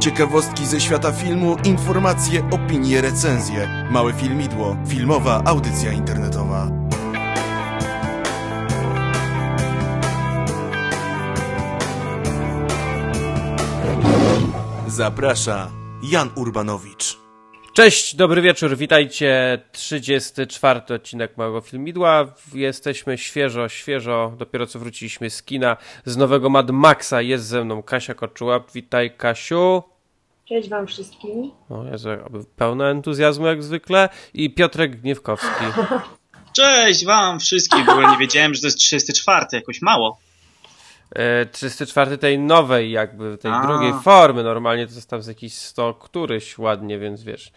[0.00, 3.88] Ciekawostki ze świata filmu, informacje, opinie, recenzje.
[3.90, 6.68] Małe filmidło, filmowa audycja internetowa.
[14.86, 15.70] Zaprasza
[16.02, 17.27] Jan Urbanowicz.
[17.78, 19.58] Cześć, dobry wieczór, witajcie.
[19.72, 22.34] 34 odcinek Małego Filmidła.
[22.54, 27.22] Jesteśmy świeżo, świeżo, dopiero co wróciliśmy z kina, z nowego Mad Maxa.
[27.22, 28.64] Jest ze mną Kasia Koczuła.
[28.74, 29.82] Witaj Kasiu.
[30.48, 31.50] Cześć wam wszystkim.
[31.70, 32.08] O Jezu,
[32.56, 34.08] pełno entuzjazmu jak zwykle.
[34.34, 35.64] I Piotrek Gniewkowski.
[36.56, 37.84] Cześć wam wszystkim.
[37.84, 40.18] W ogóle nie wiedziałem, że to jest 34, jakoś mało.
[41.52, 43.66] 34 e, tej nowej jakby, tej A.
[43.66, 44.42] drugiej formy.
[44.42, 47.52] Normalnie to jest tam z jakiś 100 któryś ładnie, więc wiesz.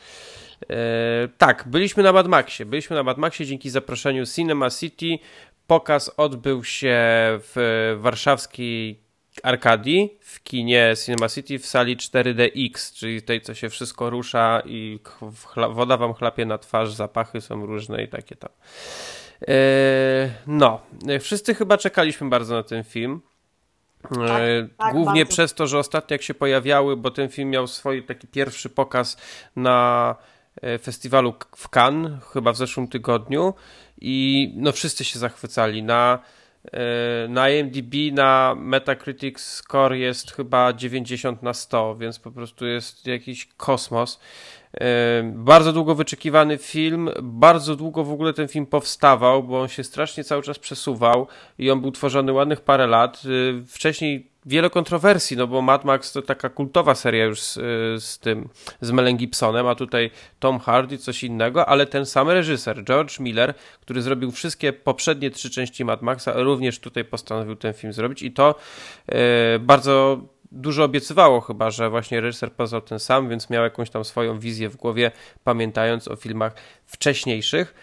[0.69, 2.65] E, tak, byliśmy na Mad Maxie.
[2.65, 5.19] Byliśmy na Mad Maxie dzięki zaproszeniu Cinema City.
[5.67, 6.97] Pokaz odbył się
[7.29, 9.01] w warszawskiej
[9.43, 14.99] Arkadii w kinie Cinema City w sali 4DX, czyli tej, co się wszystko rusza i
[15.69, 18.49] woda wam chlapie na twarz, zapachy są różne i takie tam.
[19.47, 19.53] E,
[20.47, 20.81] no,
[21.19, 23.21] wszyscy chyba czekaliśmy bardzo na ten film.
[24.01, 25.33] Tak, e, tak, Głównie bardzo.
[25.33, 29.17] przez to, że ostatnio jak się pojawiały, bo ten film miał swój taki pierwszy pokaz
[29.55, 30.15] na
[30.61, 33.53] e, festiwalu w Cannes, chyba w zeszłym tygodniu
[34.01, 35.83] i no wszyscy się zachwycali.
[35.83, 36.19] Na,
[37.29, 43.47] na IMDb, na Metacritic score jest chyba 90 na 100, więc po prostu jest jakiś
[43.57, 44.19] kosmos.
[45.23, 50.23] Bardzo długo wyczekiwany film, bardzo długo w ogóle ten film powstawał, bo on się strasznie
[50.23, 53.21] cały czas przesuwał i on był tworzony ładnych parę lat.
[53.25, 57.53] Y, wcześniej wiele kontrowersji, no bo Mad Max to taka kultowa seria już z,
[58.03, 58.49] z tym,
[58.81, 63.53] z Melem Gibsonem, a tutaj Tom Hardy coś innego, ale ten sam reżyser, George Miller,
[63.81, 68.31] który zrobił wszystkie poprzednie trzy części Mad Maxa, również tutaj postanowił ten film zrobić i
[68.31, 68.55] to
[69.07, 69.15] yy,
[69.59, 70.21] bardzo
[70.51, 74.69] dużo obiecywało chyba, że właśnie reżyser poznał ten sam, więc miał jakąś tam swoją wizję
[74.69, 75.11] w głowie,
[75.43, 76.53] pamiętając o filmach
[76.85, 77.73] wcześniejszych.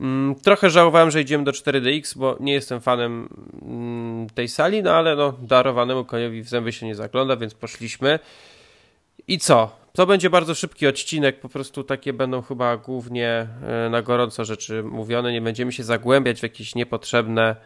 [0.00, 3.28] Mm, trochę żałowałem, że idziemy do 4DX, bo nie jestem fanem
[3.62, 8.18] mm, tej sali, no ale no, darowanemu koniowi w zęby się nie zagląda, więc poszliśmy.
[9.28, 9.84] I co?
[9.92, 14.82] To będzie bardzo szybki odcinek, po prostu takie będą chyba głównie e, na gorąco rzeczy
[14.82, 15.32] mówione.
[15.32, 17.56] Nie będziemy się zagłębiać w jakieś niepotrzebne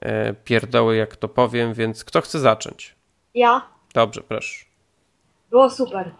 [0.00, 2.94] e, pierdoły, jak to powiem, więc kto chce zacząć?
[3.34, 3.62] Ja.
[3.94, 4.64] Dobrze, proszę.
[5.50, 6.10] Było super.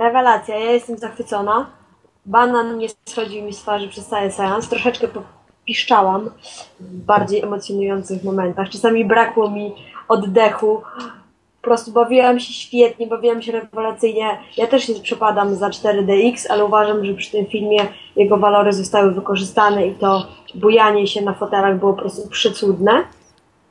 [0.00, 1.79] Rewelacja, ja jestem zachwycona.
[2.26, 4.68] Banan nie schodził mi z twarzy przez cały seans.
[4.68, 5.08] Troszeczkę
[5.64, 6.30] piszczałam
[6.80, 8.68] w bardziej emocjonujących momentach.
[8.68, 9.72] Czasami brakło mi
[10.08, 10.82] oddechu.
[11.62, 14.38] Po prostu bawiłam się świetnie, bawiłam się rewelacyjnie.
[14.56, 17.78] Ja też się przepadam za 4DX, ale uważam, że przy tym filmie
[18.16, 23.04] jego walory zostały wykorzystane i to bujanie się na fotelach było po prostu przecudne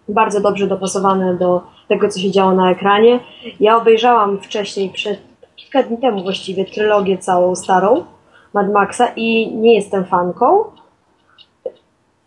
[0.09, 3.19] bardzo dobrze dopasowane do tego, co się działo na ekranie.
[3.59, 5.19] Ja obejrzałam wcześniej, przed
[5.55, 8.05] kilka dni temu właściwie, trylogię całą starą
[8.53, 10.63] Mad Maxa i nie jestem fanką,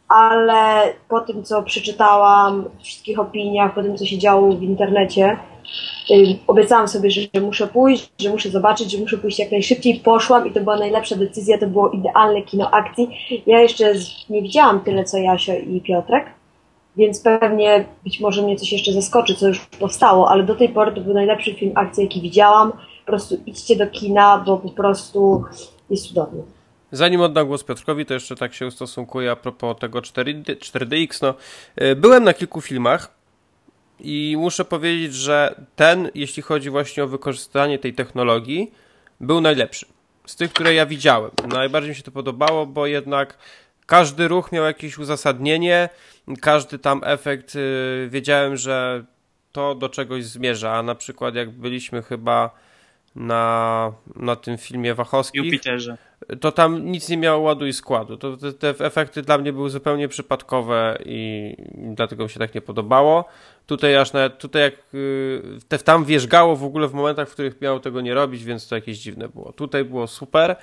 [0.09, 5.37] ale po tym, co przeczytałam w wszystkich opiniach, po tym, co się działo w internecie,
[6.47, 10.01] obiecałam sobie, że muszę pójść, że muszę zobaczyć, że muszę pójść jak najszybciej.
[10.05, 13.09] Poszłam i to była najlepsza decyzja, to było idealne kino akcji.
[13.47, 13.93] Ja jeszcze
[14.31, 16.27] nie widziałam tyle, co Jasio i Piotrek,
[16.97, 20.93] więc pewnie być może mnie coś jeszcze zaskoczy, co już powstało, ale do tej pory
[20.93, 22.73] to był najlepszy film akcji, jaki widziałam.
[22.73, 25.45] Po prostu idźcie do kina, bo po prostu
[25.93, 26.43] jest cudowny.
[26.93, 31.23] Zanim oddam głos Piotrkowi, to jeszcze tak się ustosunkuję a propos tego 4, 4DX.
[31.23, 31.35] No,
[31.83, 33.15] y, byłem na kilku filmach
[34.01, 38.73] i muszę powiedzieć, że ten, jeśli chodzi właśnie o wykorzystanie tej technologii,
[39.21, 39.87] był najlepszy.
[40.27, 41.31] Z tych, które ja widziałem.
[41.49, 43.39] Najbardziej mi się to podobało, bo jednak
[43.87, 45.89] każdy ruch miał jakieś uzasadnienie,
[46.41, 49.05] każdy tam efekt y, wiedziałem, że
[49.53, 52.51] to do czegoś zmierza, a na przykład jak byliśmy chyba
[53.17, 55.97] na, na tym filmie Wachowskich, Jupiterze.
[56.41, 58.17] to tam nic nie miało ładu i składu.
[58.17, 62.61] To, te, te efekty dla mnie były zupełnie przypadkowe i dlatego mi się tak nie
[62.61, 63.25] podobało.
[63.67, 67.61] Tutaj aż nawet, tutaj jak y, te, tam wierzgało w ogóle w momentach, w których
[67.61, 69.53] miało tego nie robić, więc to jakieś dziwne było.
[69.53, 70.57] Tutaj było super.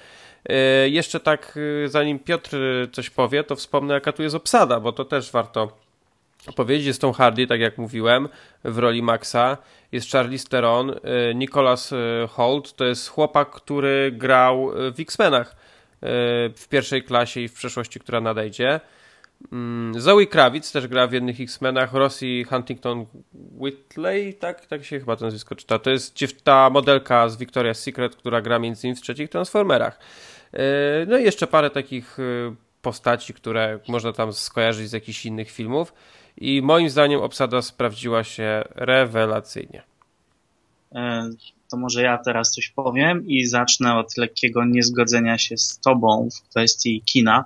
[0.50, 2.58] E, jeszcze tak, e, zanim Piotr
[2.92, 5.89] coś powie, to wspomnę, jaka tu jest obsada, bo to też warto
[6.54, 6.88] powiedzieć.
[6.88, 8.30] Jest Tom Hardy, tak jak mówiłem,
[8.64, 9.58] w roli Maxa.
[9.92, 11.94] Jest Charlie Steron, e, Nicholas
[12.30, 15.56] Holt, to jest chłopak, który grał w X-Menach
[16.56, 18.80] w pierwszej klasie i w przeszłości, która nadejdzie.
[19.52, 25.16] Mm, Zoe Kravitz też gra w jednych X-Menach, Rossi Huntington Whitley, tak, tak się chyba
[25.16, 25.80] to nazwisko czyta.
[25.80, 30.00] To jest ta modelka z Victoria's Secret, która gra między innymi w trzecich Transformerach.
[31.08, 32.18] No i jeszcze parę takich
[32.82, 35.94] postaci, które można tam skojarzyć z jakichś innych filmów.
[36.38, 39.84] I moim zdaniem obsada sprawdziła się rewelacyjnie.
[40.96, 41.30] e,
[41.70, 46.50] to może ja teraz coś powiem i zacznę od lekkiego niezgodzenia się z tobą w
[46.50, 47.46] kwestii kina.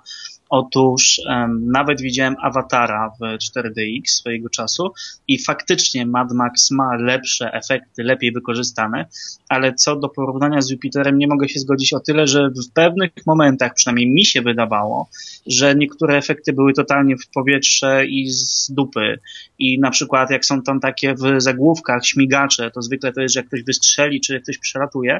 [0.55, 4.91] Otóż um, nawet widziałem Awatara w 4DX swojego czasu
[5.27, 9.05] i faktycznie Mad Max ma lepsze efekty, lepiej wykorzystane,
[9.49, 13.11] ale co do porównania z Jupiterem nie mogę się zgodzić o tyle, że w pewnych
[13.25, 15.09] momentach, przynajmniej mi się wydawało,
[15.47, 19.19] że niektóre efekty były totalnie w powietrze i z dupy.
[19.59, 23.39] I na przykład jak są tam takie w zagłówkach śmigacze, to zwykle to jest, że
[23.39, 25.19] jak ktoś wystrzeli, czy ktoś przelatuje,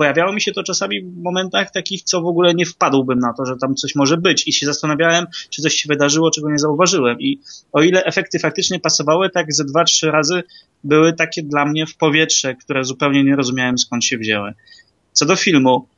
[0.00, 3.46] pojawiało mi się to czasami w momentach takich, co w ogóle nie wpadłbym na to,
[3.46, 7.20] że tam coś może być i się zastanawiałem, czy coś się wydarzyło, czego nie zauważyłem.
[7.20, 7.40] I
[7.72, 10.42] o ile efekty faktycznie pasowały, tak ze dwa, trzy razy
[10.84, 14.52] były takie dla mnie w powietrze, które zupełnie nie rozumiałem skąd się wzięły.
[15.12, 15.88] Co do filmu,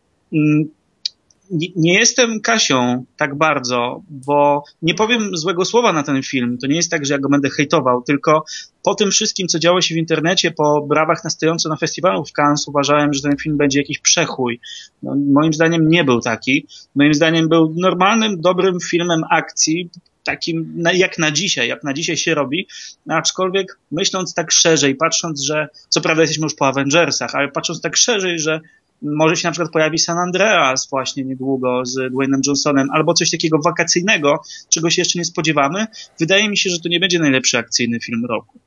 [1.76, 6.58] nie jestem Kasią tak bardzo, bo nie powiem złego słowa na ten film.
[6.58, 8.44] To nie jest tak, że ja go będę hejtował, tylko
[8.82, 12.32] po tym wszystkim, co działo się w internecie, po brawach na stojąco na festiwalu w
[12.32, 14.60] Cannes, uważałem, że ten film będzie jakiś przechój.
[15.02, 16.66] No, moim zdaniem nie był taki.
[16.94, 19.90] Moim zdaniem był normalnym, dobrym filmem akcji,
[20.24, 22.68] takim jak na dzisiaj, jak na dzisiaj się robi,
[23.08, 27.96] aczkolwiek myśląc tak szerzej, patrząc, że co prawda jesteśmy już po Avengersach, ale patrząc tak
[27.96, 28.60] szerzej, że
[29.02, 33.58] może się na przykład pojawi San Andreas właśnie niedługo z Dwaynem Johnsonem, albo coś takiego
[33.58, 35.86] wakacyjnego, czego się jeszcze nie spodziewamy.
[36.20, 38.58] Wydaje mi się, że to nie będzie najlepszy akcyjny film roku.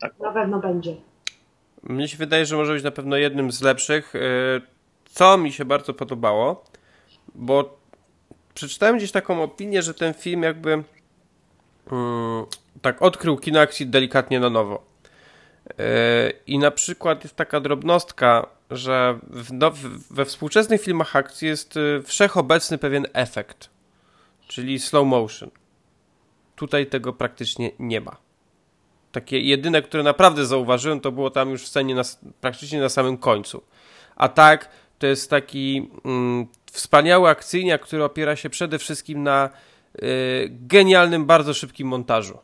[0.00, 0.18] Tak.
[0.20, 0.96] Na pewno będzie.
[1.82, 4.14] Mnie się wydaje, że może być na pewno jednym z lepszych.
[4.14, 4.20] Y,
[5.04, 6.64] co mi się bardzo podobało,
[7.34, 7.78] bo
[8.54, 10.72] przeczytałem gdzieś taką opinię, że ten film jakby
[11.92, 12.44] mm,
[12.82, 14.95] tak odkrył kino akcji delikatnie na nowo.
[16.46, 19.72] I na przykład jest taka drobnostka, że w, no,
[20.10, 23.70] we współczesnych filmach akcji jest y, wszechobecny pewien efekt,
[24.48, 25.50] czyli slow motion.
[26.56, 28.16] Tutaj tego praktycznie nie ma.
[29.12, 32.02] Takie jedyne, które naprawdę zauważyłem, to było tam już w scenie na,
[32.40, 33.62] praktycznie na samym końcu.
[34.16, 39.50] A tak, to jest taki mm, wspaniały akcyjniak, który opiera się przede wszystkim na
[40.02, 42.38] y, genialnym, bardzo szybkim montażu.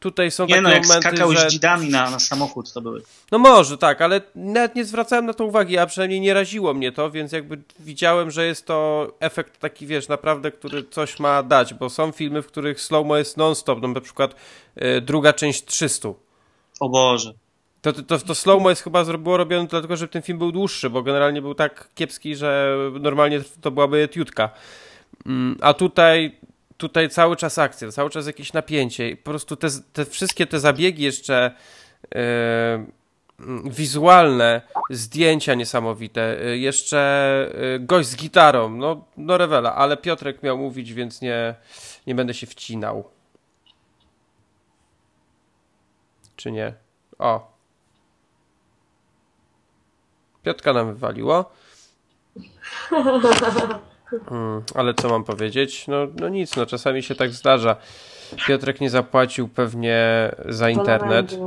[0.00, 1.50] Tutaj są nie takie no, jak momenty, skakał że...
[1.50, 3.02] z dzidami na, na samochód, to były.
[3.32, 6.92] No może, tak, ale nawet nie zwracałem na to uwagi, a przynajmniej nie raziło mnie
[6.92, 11.74] to, więc jakby widziałem, że jest to efekt taki, wiesz, naprawdę, który coś ma dać,
[11.74, 14.34] bo są filmy, w których slow-mo jest non-stop, no na przykład
[14.82, 16.08] y, druga część 300.
[16.80, 17.32] O Boże.
[17.82, 21.02] To, to, to slow-mo jest chyba było robione dlatego, żeby ten film był dłuższy, bo
[21.02, 24.50] generalnie był tak kiepski, że normalnie to byłaby etiutka.
[25.26, 26.38] Mm, a tutaj
[26.78, 29.16] tutaj cały czas akcja, cały czas jakieś napięcie.
[29.16, 31.54] Po prostu te, te wszystkie te zabiegi jeszcze
[32.14, 32.20] yy,
[33.70, 40.58] wizualne, zdjęcia niesamowite, yy, jeszcze yy, gość z gitarą, no, no rewela, ale Piotrek miał
[40.58, 41.54] mówić, więc nie,
[42.06, 43.10] nie będę się wcinał.
[46.36, 46.74] Czy nie?
[47.18, 47.52] O.
[50.42, 51.50] Piotka nam wywaliło.
[54.28, 55.88] Hmm, ale co mam powiedzieć?
[55.88, 57.76] No, no nic, no czasami się tak zdarza.
[58.46, 61.38] Piotrek nie zapłacił pewnie za internet.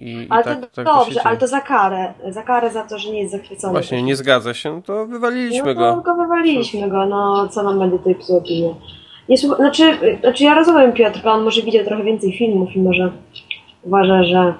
[0.00, 2.14] I, ale i tak, to tak dobrze, to ale to za karę.
[2.28, 3.72] Za karę za to, że nie jest zachwycony.
[3.72, 6.02] Właśnie, nie zgadza się, no to wywaliliśmy no, go.
[6.06, 8.74] No wywaliliśmy go, no co nam będzie tutaj psuł opinię.
[9.28, 13.12] Nie, znaczy, znaczy ja rozumiem Piotrka, on może widział trochę więcej filmów i może
[13.82, 14.54] uważa, że,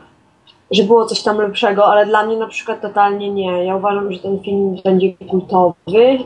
[0.70, 3.64] że było coś tam lepszego, ale dla mnie na przykład totalnie nie.
[3.64, 6.18] Ja uważam, że ten film będzie kultowy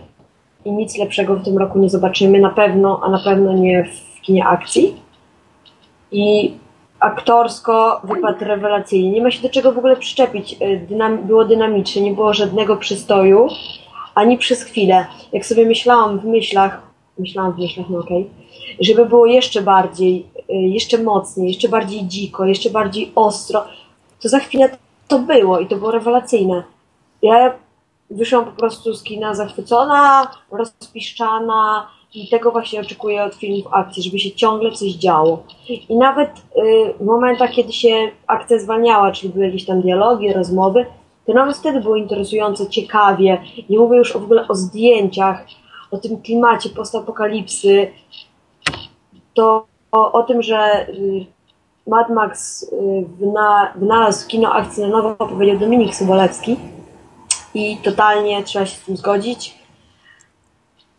[0.69, 4.21] i nic lepszego w tym roku nie zobaczymy, na pewno, a na pewno nie w
[4.21, 4.95] kinie akcji.
[6.13, 6.55] I
[7.01, 9.11] aktorsko wypadł rewelacyjnie.
[9.11, 10.57] Nie ma się do czego w ogóle przyczepić.
[10.61, 13.49] E, dynam było dynamicznie, nie było żadnego przystoju,
[14.15, 15.07] ani przez chwilę.
[15.33, 16.83] Jak sobie myślałam w myślach,
[17.19, 18.31] myślałam w myślach, no okej, okay,
[18.81, 23.65] żeby było jeszcze bardziej, e, jeszcze mocniej, jeszcze bardziej dziko, jeszcze bardziej ostro,
[24.23, 24.71] to za chwilę
[25.09, 26.63] to było i to było rewelacyjne.
[27.23, 27.55] Ja
[28.11, 34.19] wyszłam po prostu z kina zachwycona, rozpiszczana i tego właśnie oczekuję od filmów akcji, żeby
[34.19, 35.43] się ciągle coś działo.
[35.89, 40.87] I nawet y, w momentach, kiedy się akcja zwalniała, czyli były jakieś tam dialogi, rozmowy,
[41.27, 43.43] to nawet wtedy było interesujące, ciekawie.
[43.71, 45.47] Nie mówię już w ogóle o zdjęciach,
[45.91, 47.91] o tym klimacie postapokalipsy,
[49.35, 51.27] to o, o tym, że y,
[51.87, 52.67] Mad Max y,
[53.19, 56.57] wna, wynalazł kino akcji na nowo, powiedział Dominik Sobolewski
[57.59, 59.55] i totalnie trzeba się z tym zgodzić.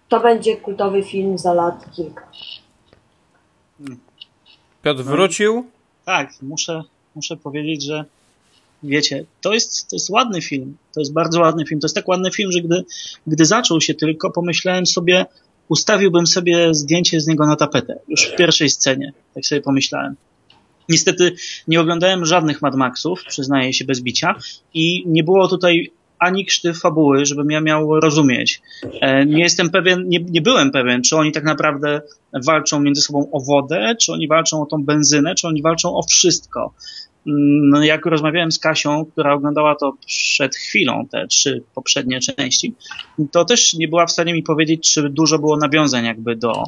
[0.10, 2.28] To będzie kultowy film za lat kilka.
[4.84, 5.66] Piotr wrócił?
[6.06, 6.84] Tak, muszę,
[7.16, 8.06] muszę powiedzieć, że
[8.84, 10.78] wiecie, to jest, to jest ładny film.
[10.94, 11.82] To jest bardzo ładny film.
[11.82, 12.86] To jest tak ładny film, że gdy,
[13.28, 15.26] gdy zaczął się tylko, pomyślałem sobie,
[15.68, 18.00] ustawiłbym sobie zdjęcie z niego na tapetę.
[18.08, 19.14] Już w pierwszej scenie.
[19.34, 20.16] Tak sobie pomyślałem.
[20.90, 21.36] Niestety
[21.68, 24.36] nie oglądałem żadnych Mad Maxów, przyznaję się bez bicia,
[24.74, 28.62] i nie było tutaj ani krzty fabuły, żebym ja miał rozumieć.
[29.02, 32.02] E, nie jestem pewien, nie, nie byłem pewien, czy oni tak naprawdę
[32.46, 36.04] walczą między sobą o wodę, czy oni walczą o tą benzynę, czy oni walczą o
[36.04, 36.74] wszystko.
[37.28, 42.74] Mm, no, jak rozmawiałem z Kasią, która oglądała to przed chwilą, te trzy poprzednie części,
[43.32, 46.64] to też nie była w stanie mi powiedzieć, czy dużo było nawiązań jakby do,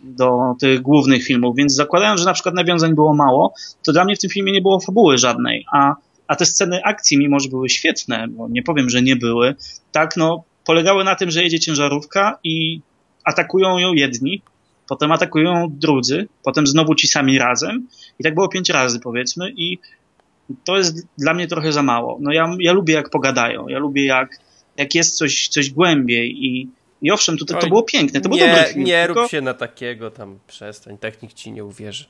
[0.00, 4.16] do tych głównych filmów, więc zakładając, że na przykład nawiązań było mało, to dla mnie
[4.16, 5.94] w tym filmie nie było fabuły żadnej, a,
[6.28, 9.54] a te sceny akcji, mimo że były świetne, bo nie powiem, że nie były,
[9.92, 12.80] tak, no, polegały na tym, że jedzie ciężarówka i
[13.24, 14.42] atakują ją jedni,
[14.88, 19.52] potem atakują ją drudzy, potem znowu ci sami razem i tak było pięć razy powiedzmy
[19.56, 19.78] i
[20.64, 22.18] to jest dla mnie trochę za mało.
[22.20, 24.40] No ja, ja lubię jak pogadają, ja lubię jak,
[24.76, 26.68] jak jest coś, coś głębiej i,
[27.02, 28.84] i owszem, tutaj to było piękne, to nie, był dobry film.
[28.84, 32.04] Nie tylko, rób się na takiego, tam przestań, technik ci nie uwierzy.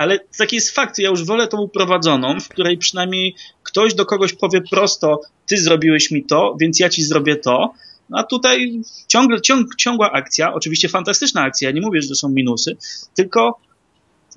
[0.00, 4.32] Ale taki jest fakt, ja już wolę tą uprowadzoną, w której przynajmniej ktoś do kogoś
[4.32, 7.72] powie prosto, ty zrobiłeś mi to, więc ja ci zrobię to,
[8.10, 12.14] no a tutaj ciągle, ciąg, ciągła akcja, oczywiście fantastyczna akcja, ja nie mówię, że to
[12.14, 12.76] są minusy,
[13.14, 13.58] tylko,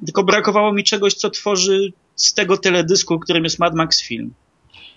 [0.05, 4.33] tylko brakowało mi czegoś, co tworzy z tego teledysku, którym jest Mad Max film.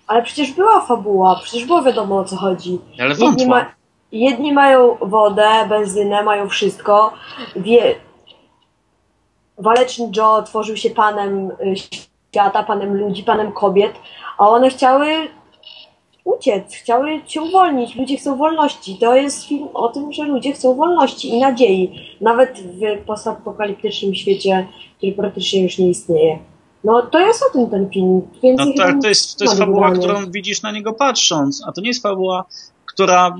[0.06, 2.78] Ale przecież była fabuła, przecież było wiadomo o co chodzi.
[2.98, 3.74] Ale Jedni, ma,
[4.12, 7.12] jedni mają wodę, benzynę, mają wszystko.
[7.56, 8.05] Wie,
[9.58, 13.92] Waleczny Joe tworzył się panem y, świata, panem ludzi, panem kobiet,
[14.38, 15.06] a one chciały
[16.24, 17.96] uciec, chciały się uwolnić.
[17.96, 18.98] Ludzie chcą wolności.
[19.00, 22.16] To jest film o tym, że ludzie chcą wolności i nadziei.
[22.20, 26.38] Nawet w postapokaliptycznym świecie, który praktycznie już nie istnieje.
[26.84, 28.22] No to jest o tym ten film.
[28.42, 31.80] Więcej No tak, to jest, to jest fabuła, którą widzisz na niego patrząc, a to
[31.80, 32.44] nie jest fabuła,
[32.96, 33.36] która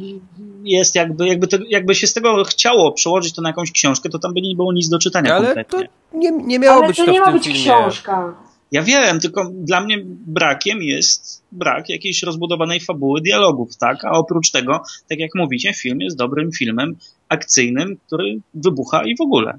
[0.64, 4.18] jest jakby, jakby, to, jakby się z tego chciało przełożyć to na jakąś książkę, to
[4.18, 5.88] tam by nie było nic do czytania Ale to kompletnie.
[6.14, 7.60] nie, nie miało Ale być to to nie ma być filmie.
[7.60, 8.34] książka.
[8.72, 14.04] Ja wiem, tylko dla mnie brakiem jest brak jakiejś rozbudowanej fabuły dialogów, tak?
[14.04, 16.96] A oprócz tego, tak jak mówicie, film jest dobrym filmem
[17.28, 19.58] akcyjnym, który wybucha i w ogóle.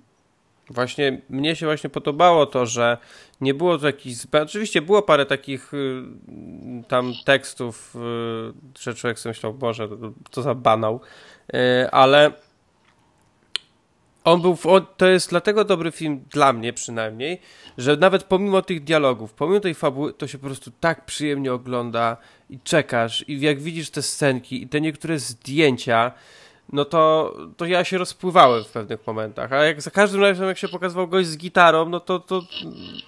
[0.70, 2.98] Właśnie mnie się właśnie podobało to, że
[3.42, 4.26] nie było to jakichś.
[4.42, 6.04] Oczywiście było parę takich y,
[6.88, 9.90] tam tekstów, y, że człowiek sobie myślał, Boże,
[10.32, 11.02] to za banał,
[11.54, 12.32] Y, ale
[14.24, 14.58] on był.
[14.98, 17.42] To jest dlatego dobry film dla mnie przynajmniej,
[17.78, 22.18] że nawet pomimo tych dialogów, pomimo tej fabuły, to się po prostu tak przyjemnie ogląda
[22.50, 26.12] i czekasz, i jak widzisz te scenki i te niektóre zdjęcia
[26.74, 29.54] no to, to ja się rozpływałem w pewnych momentach.
[29.54, 32.42] A jak za każdym razem, jak się pokazywał gość z gitarą, no to, to,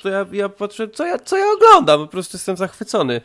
[0.01, 3.21] to ja, ja patrzę, co ja, co ja oglądam, po prostu jestem zachwycony.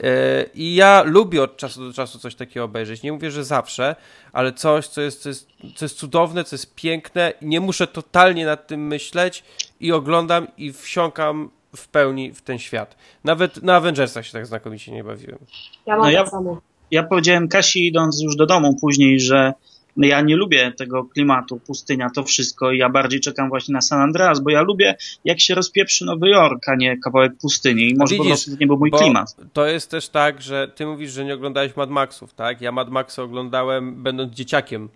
[0.00, 3.02] E, I ja lubię od czasu do czasu coś takiego obejrzeć.
[3.02, 3.96] Nie mówię, że zawsze,
[4.32, 7.86] ale coś, co jest, co jest, co jest cudowne, co jest piękne i nie muszę
[7.86, 9.44] totalnie nad tym myśleć
[9.80, 12.96] i oglądam i wsiąkam w pełni w ten świat.
[13.24, 15.38] Nawet na Avengersach się tak znakomicie nie bawiłem.
[15.86, 16.60] Ja mam No ja- tak samo.
[16.90, 19.52] Ja powiedziałem Kasi idąc już do domu później, że
[19.96, 24.00] ja nie lubię tego klimatu, pustynia, to wszystko i ja bardziej czekam właśnie na San
[24.00, 28.16] Andreas, bo ja lubię jak się rozpieprzy Nowy Jork, a nie kawałek pustyni i może
[28.16, 29.36] po widzisz, prostu to nie był mój klimat.
[29.52, 32.60] To jest też tak, że ty mówisz, że nie oglądałeś Mad Maxów, tak?
[32.60, 34.88] Ja Mad Maxa oglądałem będąc dzieciakiem.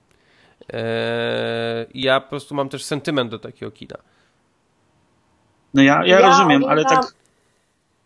[0.72, 3.96] Eee, I ja po prostu mam też sentyment do takiego kina.
[5.74, 7.02] No ja, ja, Ja rozumiem, ale tak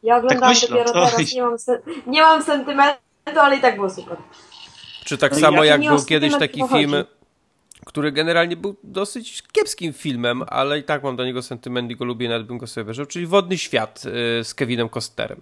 [0.03, 2.99] Ja oglądałam myślę, dopiero to- teraz, nie mam, sen- nie mam sentymentu,
[3.41, 4.17] ale i tak było super.
[5.13, 6.85] Czy tak No samo ja- jak był kiedyś taki pochodzi.
[6.85, 7.05] film,
[7.87, 12.05] który generalnie był dosyć kiepskim filmem, ale i tak mam do niego sentyment i go
[12.05, 14.03] lubię, nawet bym go sobie obejrzał, czyli Wodny Świat
[14.41, 15.41] y, z Kevinem Costnerem.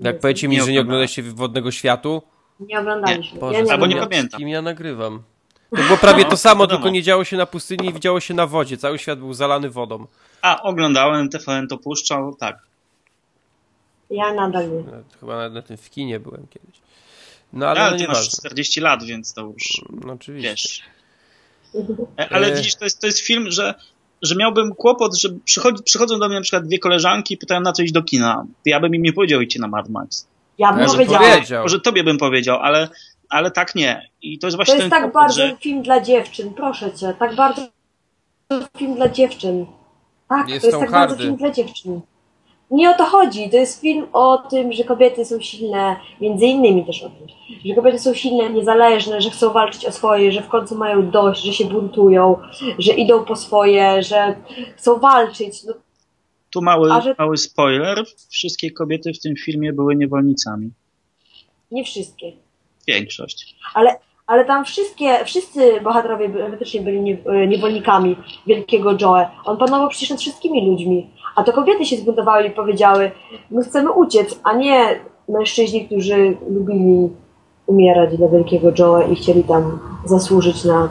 [0.00, 2.22] Jak Nie, powiecie mi, nie że nie oglądaliście Wodnego Światu,
[2.60, 3.40] Nie oglądaliśmy.
[3.40, 4.38] Boże, ja nie albo nie pamiętam.
[4.38, 5.22] Kim ja nagrywam.
[5.76, 6.78] To było prawie to No, samo, wiadomo.
[6.78, 8.76] tylko nie działo się na pustyni i działo się na wodzie.
[8.76, 10.06] Cały świat był zalany wodą.
[10.42, 12.58] A, oglądałem, TVN to puszczał, tak.
[14.10, 14.84] Ja nadal nie.
[15.20, 16.80] Chyba nawet na tym w kinie byłem kiedyś.
[17.52, 18.38] No ale, Ale, ale no ty masz nieważne.
[18.38, 19.62] 40 lat, więc to już
[20.04, 20.50] No oczywiście.
[20.50, 20.82] wiesz.
[22.18, 22.56] E, Ale E.
[22.56, 23.74] widzisz, to jest, to jest film, że,
[24.22, 27.72] że miałbym kłopot, że przychodzi, przychodzą do mnie na przykład dwie koleżanki i pytają na
[27.72, 28.46] co iść do kina.
[28.64, 30.26] Ja bym im nie powiedział idźcie na Mad Max.
[30.58, 31.62] Ja bym Ja powiedział.
[31.62, 32.88] Może tobie bym powiedział, ale,
[33.28, 34.08] ale tak nie.
[34.22, 36.92] I to jest To właśnie jest ten tak kłopot, bardzo że film dla dziewczyn, proszę
[36.92, 37.14] cię.
[37.18, 37.68] Tak bardzo
[38.78, 39.66] film dla dziewczyn.
[40.28, 41.24] Tak, Jest to jest tak bardzo Hardy.
[41.24, 42.00] film dla dziewczyn.
[42.70, 43.50] Nie o to chodzi.
[43.50, 47.26] To jest film o tym, że kobiety są silne, między innymi też o tym,
[47.64, 51.42] że kobiety są silne, niezależne, że chcą walczyć o swoje, że w końcu mają dość,
[51.42, 52.36] że się buntują,
[52.78, 54.34] że idą po swoje, że
[54.76, 55.64] chcą walczyć.
[55.64, 55.74] No,
[56.52, 58.04] tu mały, że- mały spoiler.
[58.28, 60.70] Wszystkie kobiety w tym filmie były niewolnicami.
[61.70, 62.32] nie wszystkie.
[62.88, 63.56] Większość.
[63.74, 63.96] Ale,
[64.30, 69.26] ale tam wszystkie, wszyscy bohaterowie faktycznie byli e, niewolnikami wielkiego Joe.
[69.44, 71.10] On panował przecież nad wszystkimi ludźmi.
[71.36, 73.10] A to kobiety się zbuntowały i powiedziały,
[73.50, 77.08] my chcemy uciec, a nie mężczyźni, którzy lubili
[77.66, 80.88] umierać dla wielkiego Joe i chcieli tam zasłużyć na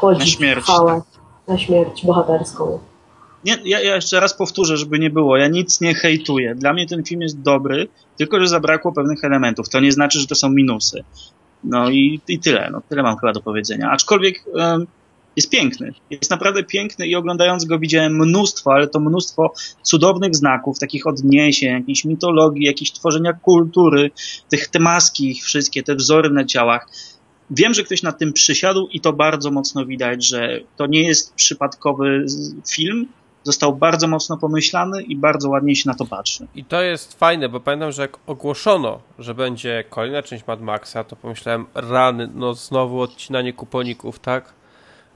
[0.00, 1.02] podziw, Na śmierć, chwałę,
[1.48, 2.78] na śmierć bohaterską.
[3.44, 5.36] Nie, ja, ja jeszcze raz powtórzę, żeby nie było.
[5.36, 6.54] Ja nic nie hejtuję.
[6.54, 9.68] Dla mnie ten film jest dobry, tylko że zabrakło pewnych elementów.
[9.68, 11.04] To nie znaczy, że to są minusy.
[11.64, 12.68] No i, i tyle.
[12.72, 13.90] No, tyle mam chyba do powiedzenia.
[13.90, 14.86] Aczkolwiek em,
[15.36, 15.92] jest piękny.
[16.10, 21.72] Jest naprawdę piękny i oglądając go widziałem mnóstwo, ale to mnóstwo cudownych znaków, takich odniesień,
[21.72, 24.10] jakiejś mitologii, jakiejś tworzenia kultury,
[24.48, 26.88] tych te maski, ich wszystkie, te wzory na ciałach.
[27.50, 31.34] Wiem, że ktoś nad tym przysiadł i to bardzo mocno widać, że to nie jest
[31.34, 32.26] przypadkowy
[32.70, 33.08] film.
[33.44, 36.46] Został bardzo mocno pomyślany i bardzo ładnie się na to patrzy.
[36.54, 41.04] I to jest fajne, bo pamiętam, że jak ogłoszono, że będzie kolejna część Mad Maxa,
[41.04, 44.52] to pomyślałem, rany, no znowu odcinanie kuponików, tak?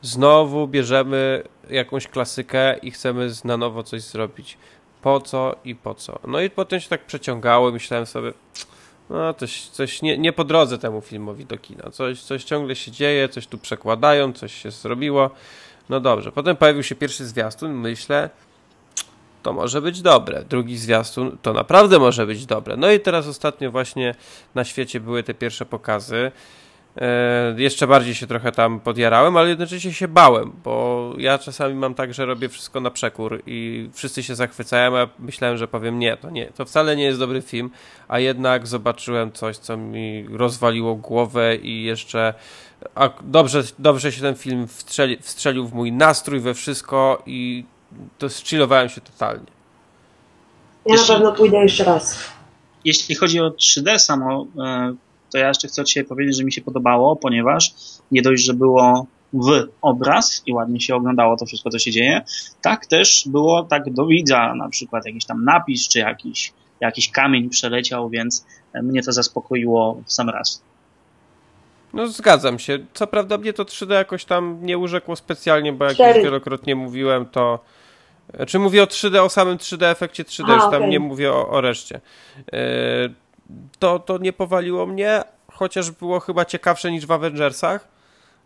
[0.02, 4.58] Znowu bierzemy jakąś klasykę i chcemy na nowo coś zrobić.
[5.02, 6.18] Po co i po co?
[6.26, 8.32] No i potem się tak przeciągało i myślałem sobie,
[9.10, 11.90] no coś, coś nie, nie po drodze temu filmowi do kina.
[11.90, 15.30] Coś, coś ciągle się dzieje, coś tu przekładają, coś się zrobiło.
[15.88, 16.32] No dobrze.
[16.32, 18.30] Potem pojawił się pierwszy zwiastun, myślę,
[19.42, 20.44] to może być dobre.
[20.44, 22.76] Drugi zwiastun to naprawdę może być dobre.
[22.76, 24.14] No i teraz ostatnio właśnie
[24.54, 26.32] na świecie były te pierwsze pokazy.
[26.96, 31.94] E, jeszcze bardziej się trochę tam podjarałem, ale jednocześnie się bałem, bo ja czasami mam
[31.94, 35.98] tak, że robię wszystko na przekór i wszyscy się zachwycają, a ja myślałem, że powiem
[35.98, 37.70] nie, to nie, to wcale nie jest dobry film,
[38.08, 42.34] a jednak zobaczyłem coś, co mi rozwaliło głowę i jeszcze
[42.94, 47.64] a dobrze, dobrze się ten film wstrzeli, wstrzelił w mój nastrój, we wszystko i
[48.18, 49.46] to zchillowałem się totalnie.
[50.86, 52.18] Ja Jeszcze- na pewno pójdę jeszcze raz.
[52.84, 54.94] Jeśli chodzi o 3D samo, e,
[55.32, 57.74] to ja jeszcze chcę siebie powiedzieć, że mi się podobało, ponieważ
[58.10, 62.22] nie dość, że było w obraz i ładnie się oglądało to wszystko, co się dzieje,
[62.62, 67.48] tak też było tak do widza, na przykład jakiś tam napis, czy jakiś, jakiś kamień
[67.50, 70.62] przeleciał, więc e, mnie to zaspokoiło w sam raz.
[71.92, 72.78] No zgadzam się.
[72.94, 77.26] Co prawda mnie to 3D jakoś tam nie urzekło specjalnie, bo jak już wielokrotnie mówiłem,
[77.26, 77.60] to
[78.46, 80.90] czy mówię o 3D, o samym 3D efekcie 3D, A, już tam okej.
[80.90, 82.00] nie mówię o, o reszcie.
[82.52, 83.14] Yy,
[83.78, 87.88] To, to nie powaliło mnie, chociaż było chyba ciekawsze niż w Avengersach,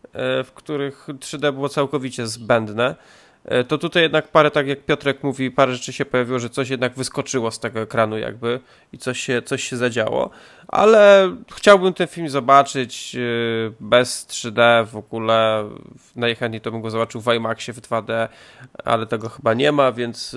[0.04, 0.10] yy,
[0.44, 2.94] w których 3D było całkowicie zbędne.
[3.50, 6.70] Yy, To tutaj jednak parę, tak jak Piotrek mówi, parę rzeczy się pojawiło, że coś
[6.70, 8.60] jednak wyskoczyło z tego ekranu jakby
[8.92, 10.30] i coś się, coś się zadziało,
[10.68, 15.68] ale chciałbym ten film zobaczyć yy, bez 3D w ogóle.
[16.16, 18.28] Najchętniej to bym go zobaczył w IMAXie w 2D,
[18.84, 20.36] ale tego chyba nie ma, więc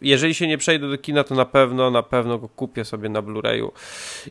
[0.00, 3.22] jeżeli się nie przejdę do kina, to na pewno, na pewno go kupię sobie na
[3.22, 3.68] Blu-rayu.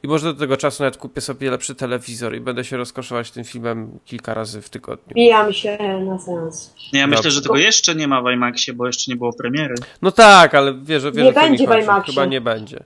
[0.04, 3.44] I może do tego czasu nawet kupię sobie lepszy telewizor i będę się rozkoszować tym
[3.44, 5.14] filmem kilka razy w tygodniu.
[5.16, 6.74] Bijam się na seans.
[6.94, 7.18] Ja Dobrze.
[7.18, 9.76] myślę, że tego jeszcze nie ma w IMAXie, bo jeszcze nie było premiery.
[10.02, 11.84] No tak, ale wiesz, wiesz Nie o co mi będzie w.
[11.84, 12.14] IMAXie.
[12.14, 12.84] Chyba nie będzie.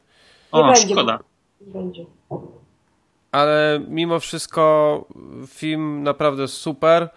[0.52, 0.94] O, będzie.
[0.94, 1.20] szkoda.
[1.62, 2.06] Będzie.
[3.32, 5.06] ale mimo wszystko
[5.48, 7.10] film naprawdę super.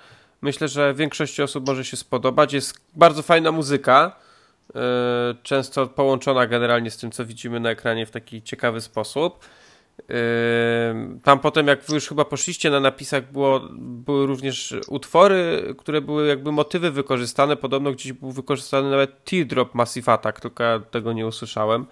[0.42, 2.52] Myślę, że większości osób może się spodobać.
[2.52, 4.16] Jest bardzo fajna muzyka,
[5.42, 9.38] często połączona generalnie z tym, co widzimy na ekranie w taki ciekawy sposób.
[9.98, 10.14] Yy,
[11.22, 16.26] Tam potem, jak wy już chyba poszliście na napisach, było, były również utwory, które były
[16.28, 17.56] jakby motywy wykorzystane.
[17.56, 21.86] Podobno gdzieś był wykorzystany nawet Teardrop Massive Attack, tylko ja tego nie usłyszałem.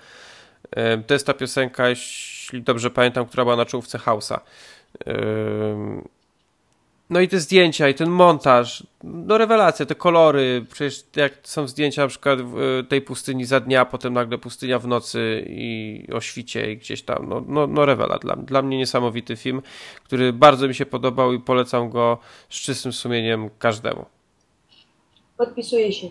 [0.95, 4.41] Ym, To jest ta piosenka, jeśli dobrze pamiętam, która była na czołówce House'a.
[7.11, 12.03] No i te zdjęcia, i ten montaż, no rewelacja, te kolory, przecież jak są zdjęcia
[12.03, 16.21] na przykład w, y, tej pustyni za dnia, potem nagle pustynia w nocy i o
[16.21, 19.63] świcie i gdzieś tam, no, no, no rewela dla, dla mnie niesamowity film,
[20.05, 24.05] który bardzo mi się podobał i polecam go z czystym sumieniem każdemu.
[25.37, 26.09] Podpisuję się.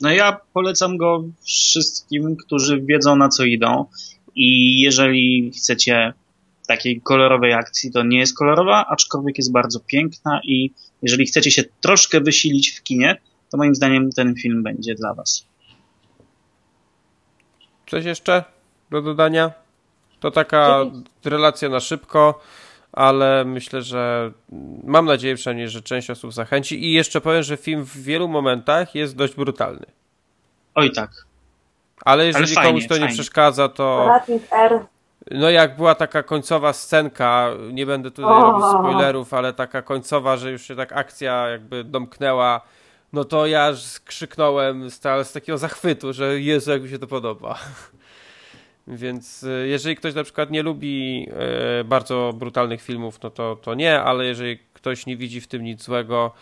[0.00, 3.86] No ja polecam go wszystkim, którzy wiedzą na co idą
[4.34, 6.12] i jeżeli chcecie
[6.70, 10.70] takiej kolorowej akcji, to nie jest kolorowa, aczkolwiek jest bardzo piękna i
[11.02, 13.16] jeżeli chcecie się troszkę wysilić w kinie,
[13.50, 15.46] to moim zdaniem ten film będzie dla was.
[17.86, 18.44] Coś jeszcze
[18.90, 19.52] do dodania?
[20.20, 20.84] To taka
[21.24, 22.40] relacja na szybko,
[22.92, 24.32] ale myślę, że
[24.84, 26.84] mam nadzieję przynajmniej, że część osób zachęci.
[26.84, 29.86] I jeszcze powiem, że film w wielu momentach jest dość brutalny.
[30.74, 31.10] Oj tak.
[32.04, 33.14] Ale jeżeli Ale fajnie, komuś to nie fajnie.
[33.14, 34.80] przeszkadza, to Rating R.
[35.30, 38.42] no jak była taka końcowa scenka, nie będę tutaj O.
[38.42, 42.60] robić spoilerów, ale taka końcowa, że już się tak akcja jakby domknęła,
[43.12, 46.98] no to ja aż krzyknąłem z, ta- z takiego zachwytu, że Jezu, jak mi się
[46.98, 47.58] to podoba.
[48.86, 51.26] Więc y, jeżeli ktoś na przykład nie lubi
[51.80, 55.64] y, bardzo brutalnych filmów, no to, to nie, ale jeżeli ktoś nie widzi w tym
[55.64, 56.32] nic złego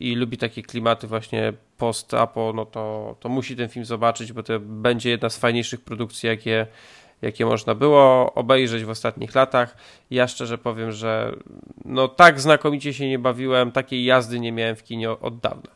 [0.00, 4.60] i lubi takie klimaty właśnie post-apo, no to, to musi ten film zobaczyć, bo to
[4.60, 6.66] będzie jedna z fajniejszych produkcji, jakie,
[7.22, 9.76] jakie można było obejrzeć w ostatnich latach.
[10.10, 11.36] Ja szczerze powiem, że
[11.84, 15.70] no tak znakomicie się nie bawiłem, takiej jazdy nie miałem w kinie od dawna.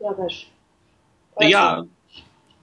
[0.00, 0.46] Ja też.
[1.40, 1.84] Ja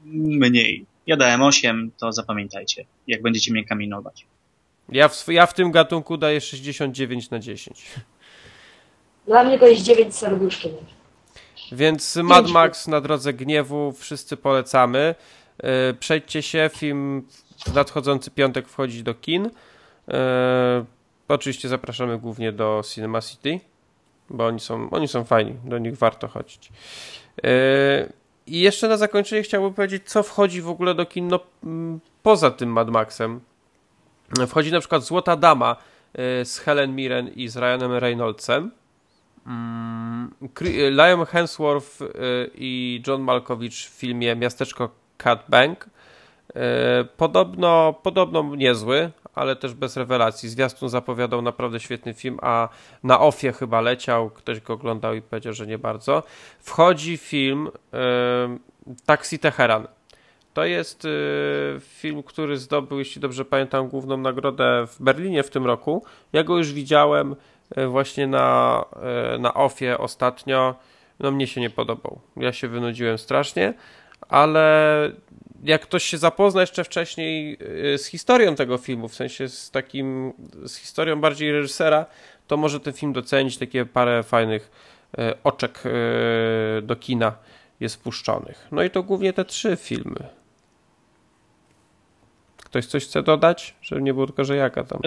[0.06, 0.86] mniej.
[1.08, 4.26] Ja dałem 8, to zapamiętajcie, jak będziecie mnie kaminować.
[4.90, 7.86] Ja w, ja w tym gatunku daję 69 na 10.
[9.28, 10.72] Dla mnie to jest 9 serduszkiem.
[11.72, 15.16] Więc Mad Max na drodze gniewu wszyscy polecamy.
[15.58, 17.28] E, przejdźcie się, film
[17.66, 19.50] w nadchodzący piątek wchodzi do kin.
[20.08, 20.86] E,
[21.28, 23.60] oczywiście zapraszamy głównie do Cinema City,
[24.30, 26.72] bo oni są, oni są fajni, do nich warto chodzić.
[27.44, 27.50] E,
[28.48, 31.40] I jeszcze na zakończenie chciałbym powiedzieć, co wchodzi w ogóle do kin no,
[32.24, 33.40] poza tym Mad Maxem.
[34.48, 35.76] Wchodzi na przykład Złota Dama
[36.44, 38.72] z Helen Mirren i z Ryanem Reynoldsem.
[39.48, 40.34] Mm,
[40.92, 42.00] Liam Hemsworth
[42.56, 45.90] i John Malkovich w filmie Miasteczko Cat Bank.
[46.56, 50.50] Y, podobno, podobno niezły, ale też bez rewelacji.
[50.50, 52.70] Zwiastun zapowiadał naprawdę świetny film, a
[53.04, 54.30] na ofie chyba leciał.
[54.30, 56.24] Ktoś go oglądał i powiedział, że nie bardzo.
[56.60, 57.92] Wchodzi film y,
[59.06, 59.88] Taxi Teheran.
[60.54, 61.08] To jest
[61.80, 66.04] film, który zdobył, jeśli dobrze pamiętam, główną nagrodę w Berlinie w tym roku.
[66.34, 67.36] Ja go już widziałem.
[67.76, 68.86] E, właśnie na,
[69.36, 70.76] e, na ofie ostatnio,
[71.20, 72.20] no mnie się nie podobał.
[72.38, 73.74] Ja się wynudziłem strasznie,
[74.30, 75.12] ale
[75.64, 77.58] jak ktoś się zapozna jeszcze wcześniej
[77.94, 80.34] e, z historią tego filmu, w sensie z takim,
[80.66, 82.06] z historią bardziej reżysera,
[82.48, 84.92] to może ten film docenić, takie parę fajnych
[85.44, 85.84] oczek
[86.82, 87.36] do kina
[87.80, 88.68] jest puszczonych.
[88.72, 90.28] No i to głównie te trzy filmy.
[92.58, 93.76] Ktoś coś chce dodać?
[93.82, 95.00] Żeby nie było tylko, że jaka tam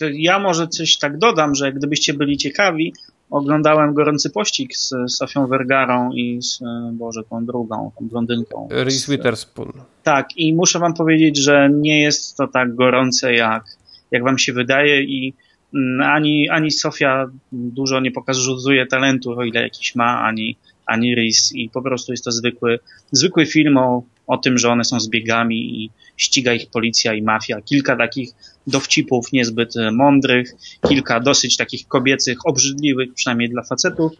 [0.00, 2.94] ja może coś tak dodam, że gdybyście byli ciekawi,
[3.32, 6.60] oglądałem Gorący Pościg z Sofią Vergarą i z,
[6.92, 8.68] Boże, tą drugą, tą blondynką.
[8.70, 9.72] Reese Witherspoon.
[10.02, 13.64] Tak, i muszę wam powiedzieć, że nie jest to tak gorące, jak,
[14.10, 15.34] jak wam się wydaje i
[15.74, 21.52] mm, ani, ani Sofia dużo nie pokazuje talentu, o ile jakiś ma, ani, ani Reese
[21.54, 22.78] i po prostu jest to zwykły,
[23.12, 27.60] zwykły film o, o tym, że one są zbiegami i ściga ich policja i mafia.
[27.60, 28.30] Kilka takich
[28.66, 30.54] dowcipów niezbyt e, mądrych,
[30.88, 34.12] kilka dosyć takich kobiecych, obrzydliwych, przynajmniej dla facetów.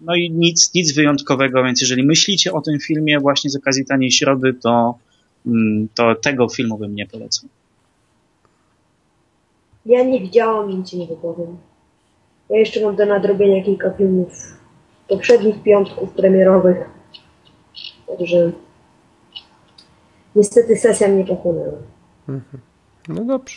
[0.00, 4.10] No i nic, nic wyjątkowego, więc jeżeli myślicie o tym filmie właśnie z okazji taniej
[4.10, 4.98] środy, to,
[5.46, 7.48] mm, to tego filmu bym nie polecał.
[9.86, 11.56] Ja nie widziałam, więc nie wypowiem.
[12.50, 14.32] Ja jeszcze mam do nadrobienia kilka filmów
[15.08, 16.76] poprzednich piątków premierowych.
[18.06, 18.52] Także
[20.36, 21.78] niestety sesja mnie pochłonęła.
[22.28, 22.62] Mhm.
[23.08, 23.56] No dobrze.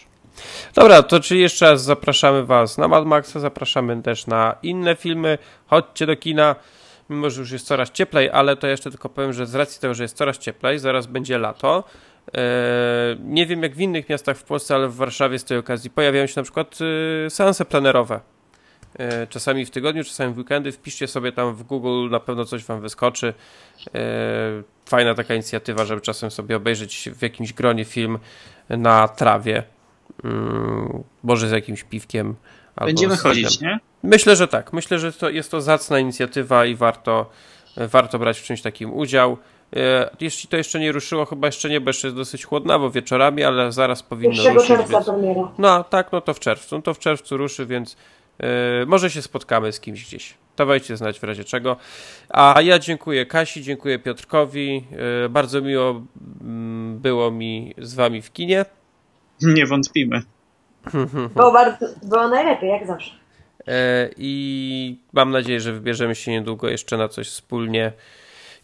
[0.76, 5.38] Dobra, to czy jeszcze raz zapraszamy Was na Mad Maxa, zapraszamy też na inne filmy.
[5.68, 6.56] Chodźcie do kina,
[7.10, 9.94] mimo że już jest coraz cieplej, ale to jeszcze tylko powiem, że z racji tego,
[9.94, 11.84] że jest coraz cieplej, zaraz będzie lato.
[12.38, 12.42] E,
[13.20, 16.28] nie wiem jak w innych miastach w Polsce, ale w Warszawie z tej okazji pojawiają
[16.28, 16.78] się na przykład
[17.26, 18.20] e, seanse plenerowe.
[19.00, 20.72] E, czasami w tygodniu, czasami w weekendy.
[20.72, 23.34] Wpiszcie sobie tam w Google, na pewno coś Wam wyskoczy.
[24.86, 28.20] Fajna taka inicjatywa, żeby czasem sobie obejrzeć w jakimś gronie film
[28.70, 29.64] na trawie.
[30.24, 32.36] Mm, może z jakimś piwkiem.
[32.86, 33.80] Będziemy chodzić, nie?
[34.04, 34.74] Myślę, że tak.
[34.74, 37.30] Myślę, że to jest to zacna inicjatywa i warto,
[37.78, 39.38] warto brać w czymś takim udział.
[39.76, 43.44] E, jeśli to jeszcze nie ruszyło, chyba jeszcze nie, bo jeszcze jest dosyć chłodnawo wieczorami,
[43.44, 44.68] ale zaraz powinno 1 ruszyć.
[44.68, 45.06] czerwca więc...
[45.06, 45.52] premiera.
[45.58, 46.76] No tak, no to w czerwcu.
[46.76, 47.98] No to w czerwcu ruszy, więc
[48.88, 50.34] może się spotkamy z kimś gdzieś.
[50.58, 51.78] Dawajcie znać w razie czego.
[52.30, 54.86] A ja dziękuję Kasi, dziękuję Piotrkowi.
[55.22, 56.02] Yy, bardzo miło
[56.42, 58.66] mm, było mi z wami w kinie.
[59.42, 60.22] Nie wątpimy.
[61.36, 63.12] Było, bardzo, było najlepiej, jak zawsze.
[63.68, 67.92] E, I mam nadzieję, że wybierzemy się niedługo jeszcze na coś wspólnie.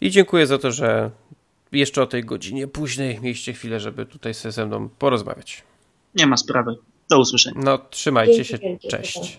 [0.00, 1.10] I dziękuję za to, że
[1.72, 5.64] jeszcze o tej godzinie późnej mieliście chwilę, żeby tutaj sobie ze mną porozmawiać.
[6.14, 6.76] Nie ma sprawy.
[7.10, 7.60] Do usłyszenia.
[7.64, 8.58] No, trzymajcie się.
[8.90, 9.38] Cześć.